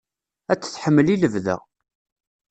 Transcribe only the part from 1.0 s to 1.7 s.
i lebda.